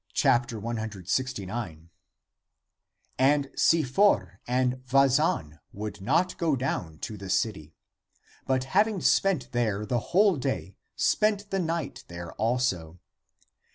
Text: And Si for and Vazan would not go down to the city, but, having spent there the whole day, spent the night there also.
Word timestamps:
And 0.23 0.59
Si 3.55 3.83
for 3.83 4.39
and 4.47 4.83
Vazan 4.83 5.59
would 5.71 6.01
not 6.01 6.37
go 6.39 6.55
down 6.55 6.97
to 7.01 7.17
the 7.17 7.29
city, 7.29 7.75
but, 8.47 8.63
having 8.63 8.99
spent 9.01 9.51
there 9.51 9.85
the 9.85 9.99
whole 9.99 10.37
day, 10.37 10.75
spent 10.95 11.51
the 11.51 11.59
night 11.59 12.03
there 12.07 12.33
also. 12.33 12.97